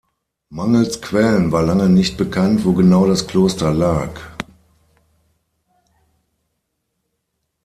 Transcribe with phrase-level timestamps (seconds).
[0.49, 4.19] Mangels Quellen war lange nicht bekannt, wo genau das Kloster lag.